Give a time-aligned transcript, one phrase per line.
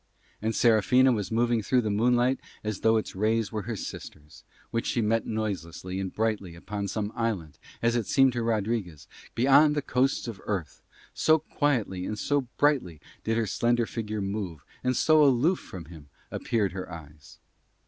[0.41, 4.87] And Serafina was moving through the moonlight as though its rays were her sisters, which
[4.87, 9.83] she met noiselessly and brightly upon some island, as it seemed to Rodriguez, beyond the
[9.83, 10.81] coasts of Earth,
[11.13, 16.09] so quietly and so brightly did her slender figure move and so aloof from him
[16.31, 17.37] appeared her eyes.